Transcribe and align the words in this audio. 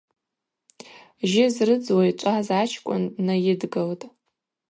Жьы 1.29 1.45
зрыдзуа 1.55 2.03
йчӏваз 2.09 2.47
ачкӏвын 2.61 3.03
днайыдгылтӏ. 3.15 4.03